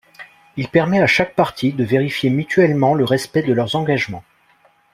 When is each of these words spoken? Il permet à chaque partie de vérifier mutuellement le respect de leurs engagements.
Il 0.57 0.67
permet 0.67 0.99
à 0.99 1.05
chaque 1.05 1.35
partie 1.35 1.73
de 1.73 1.83
vérifier 1.83 2.31
mutuellement 2.31 2.95
le 2.95 3.03
respect 3.05 3.43
de 3.43 3.53
leurs 3.53 3.75
engagements. 3.75 4.23